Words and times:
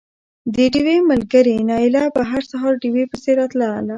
د 0.55 0.57
ډېوې 0.73 0.97
ملګرې 1.11 1.55
نايله 1.69 2.03
به 2.15 2.21
هر 2.31 2.43
سهار 2.51 2.73
ډېوې 2.81 3.03
پسې 3.11 3.31
راتله 3.39 3.69